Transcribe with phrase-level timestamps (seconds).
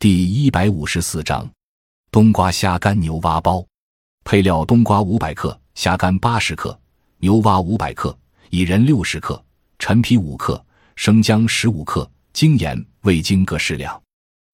[0.00, 1.50] 第一百五十四章，
[2.12, 3.66] 冬瓜虾干牛蛙煲。
[4.24, 6.78] 配料：冬瓜五百克，虾干八十克，
[7.18, 8.16] 牛蛙五百克，
[8.50, 9.44] 薏仁六十克，
[9.76, 10.64] 陈皮五克，
[10.94, 14.00] 生姜十五克，精盐、味精各适量。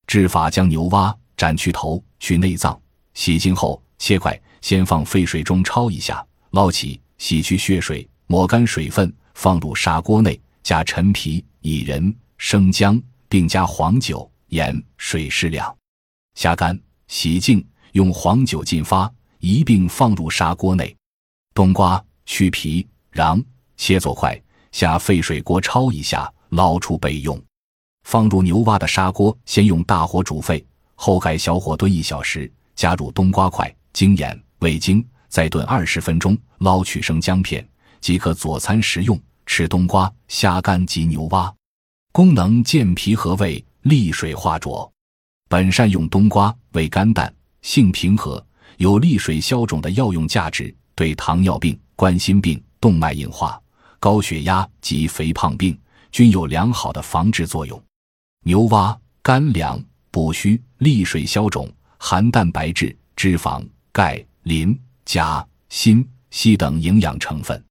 [0.07, 2.81] 制法：将牛蛙斩去头，去内脏，
[3.13, 12.99] 洗净后切块，先放沸水中焯一下，捞起，洗去血水，抹干水分，放入砂锅内，加陈皮、薏仁、生姜，
[13.29, 14.27] 并加黄酒。
[14.55, 15.77] 盐水适量，
[16.37, 16.79] 虾干
[17.09, 20.97] 洗净，用黄酒浸发，一并放入砂锅内。
[21.53, 23.45] 冬瓜去皮瓤，
[23.77, 24.41] 切作块，
[24.71, 27.37] 下沸水锅焯一下，捞出备用。
[28.05, 30.65] 放入牛蛙的砂锅，先用大火煮沸，
[30.95, 37.69] 后盖小火炖一小时，加入冬瓜块、精盐、味精，再炖二十分钟，捞取生姜片，
[38.01, 39.21] 即可佐餐食用。
[39.47, 41.53] 吃冬瓜、虾干及牛蛙，
[42.13, 43.63] 功能健脾和胃。
[43.85, 44.91] 利水化浊，
[45.47, 48.43] 本善用冬瓜，味甘淡，性平和，
[48.79, 53.61] 有利水消肿的药用价值，对糖尿病、冠心病、动脉硬化、
[54.01, 55.79] 高血压及肥胖病
[56.11, 57.83] 均有良好的防治作用。
[58.45, 59.79] 牛蛙干凉，
[60.11, 67.63] 补虚，利水消肿，含蛋白质、脂肪、钙、磷、钾、锌、硒等营养成分。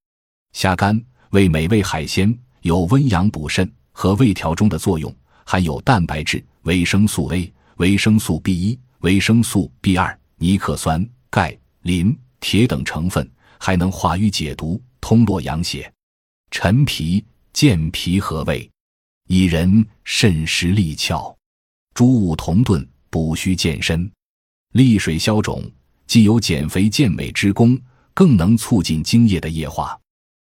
[0.52, 5.12] 虾干为美味海鲜，有温阳补肾和胃调中的作用。
[5.46, 15.92] 含有蛋白质、维生素 A、维生素 B 一、维生素 B 二、尼克酸、钙、磷、铁等成分，还能化瘀解毒、通络养血。
[16.52, 18.70] 陈皮健脾和胃，
[19.28, 21.36] 薏仁渗湿利窍，
[21.94, 24.10] 诸物同炖，补虚健身，
[24.74, 25.64] 利水消肿，
[26.08, 27.80] 既有减肥健美之功，
[28.14, 30.00] 更能促进精液的液化。